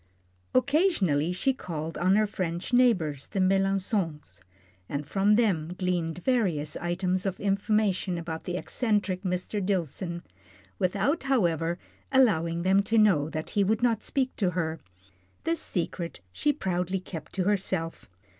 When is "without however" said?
10.79-11.77